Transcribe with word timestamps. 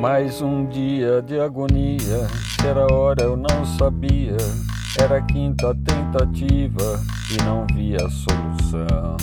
Mais 0.00 0.40
um 0.40 0.64
dia 0.64 1.20
de 1.20 1.38
agonia, 1.38 2.26
era 2.66 2.90
hora 2.90 3.22
eu 3.22 3.36
não 3.36 3.66
sabia. 3.76 4.34
Era 4.98 5.18
a 5.18 5.20
quinta 5.20 5.74
tentativa 5.74 6.98
e 7.30 7.36
não 7.44 7.66
via 7.74 7.98
solução. 8.08 9.18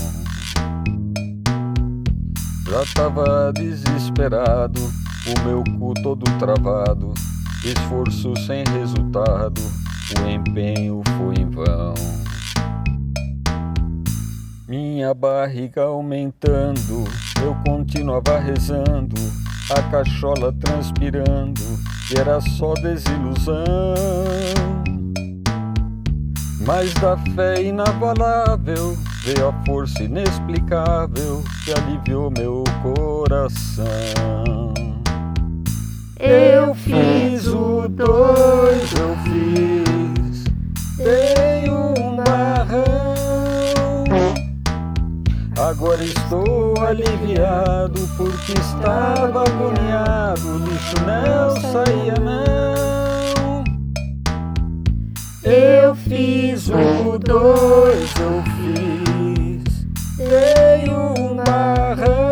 Já 2.70 2.86
tava 2.94 3.52
desesperado, 3.54 4.80
o 4.80 5.48
meu 5.48 5.64
cu 5.80 5.96
todo 6.04 6.24
travado, 6.38 7.12
esforço 7.66 8.36
sem 8.46 8.64
resultado, 8.66 9.60
o 10.22 10.30
empenho 10.30 11.02
foi 11.18 11.42
em 11.42 11.50
vão. 11.50 11.96
Minha 14.68 15.12
barriga 15.16 15.86
aumentando, 15.86 17.04
eu 17.42 17.56
continuava 17.66 18.38
rezando, 18.38 19.16
a 19.72 19.82
cachola 19.84 20.54
transpirando, 20.54 21.62
e 22.12 22.20
era 22.20 22.40
só 22.40 22.74
desilusão. 22.76 23.66
Mas 26.66 26.94
da 26.96 27.18
fé 27.36 27.62
inabalável 27.62 28.98
veio 29.24 29.50
a 29.50 29.66
força 29.66 30.04
inexplicável 30.04 31.44
que 31.64 31.72
aliviou 31.72 32.32
meu 32.32 32.64
coração. 32.82 34.74
Eu 36.20 36.74
fiz 36.74 37.27
Agora 45.60 46.04
estou 46.04 46.76
aliviado 46.80 48.08
porque 48.16 48.54
estava 48.54 49.42
agoniado, 49.42 50.60
lixo 50.60 50.96
não 51.04 51.60
saía 51.60 52.14
não. 52.20 53.64
Eu 55.44 55.96
fiz 55.96 56.70
o 56.70 57.18
dois, 57.18 58.14
eu 58.20 58.44
fiz, 58.54 59.88
dei 60.18 60.94
um 60.94 61.38
barrão. 61.38 62.28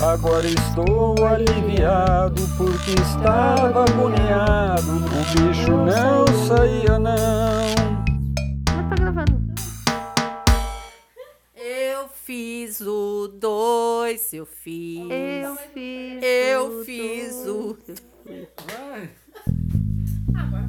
Agora 0.00 0.46
estou 0.46 1.16
aliviado 1.26 2.40
porque 2.56 2.92
estava 2.92 3.82
agoniado, 3.82 4.92
o 4.92 5.48
bicho 5.48 5.72
não 5.72 6.24
saía 6.46 7.00
não. 7.00 7.47
Fiz 12.48 12.80
o 12.80 13.28
dois, 13.28 14.32
eu 14.32 14.46
fiz. 14.46 15.00
Eu 15.42 15.56
fiz. 15.74 16.22
Eu 16.22 16.80
o 16.80 16.84
fiz 16.84 17.34
dois, 17.44 17.46
o- 17.46 17.78
eu 17.78 17.78
fiz. 17.84 18.02
Agora 20.34 20.68